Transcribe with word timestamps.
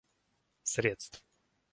средств 0.71 1.21